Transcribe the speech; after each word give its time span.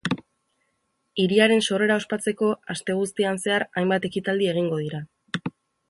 Hiriaren 1.23 1.61
sorrera 1.67 1.99
ospatzeko 2.03 2.51
aste 2.75 2.97
guztian 3.03 3.41
zehar 3.45 3.67
hainbat 3.71 4.09
ekitaldi 4.13 4.53
egingo 4.57 4.85
dira. 4.87 5.05